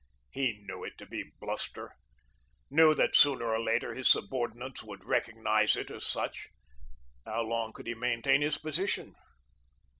He 0.31 0.63
knew 0.67 0.83
it 0.83 0.97
to 0.97 1.05
be 1.05 1.31
bluster 1.39 1.93
knew 2.71 2.95
that 2.95 3.15
sooner 3.15 3.45
or 3.51 3.59
later 3.59 3.93
his 3.93 4.09
subordinates 4.11 4.81
would 4.81 5.03
recognise 5.05 5.75
it 5.77 5.91
as 5.91 6.07
such. 6.07 6.47
How 7.23 7.41
long 7.43 7.71
could 7.71 7.85
he 7.85 7.93
maintain 7.93 8.41
his 8.41 8.57
position? 8.57 9.13